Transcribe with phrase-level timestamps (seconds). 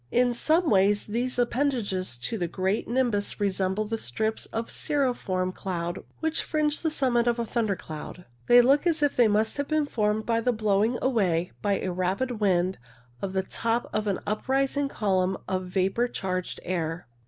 [0.09, 6.03] In some ways these appendages to the great nimbus resemble the strips of cirriform cloud
[6.21, 8.25] which fringe the summit of a thunder cloud.
[8.47, 11.91] They look as if they must have been formed by the blowing away, by a
[11.93, 12.79] rapid wind,
[13.21, 17.05] of the top of an uprising column of vapour charged air.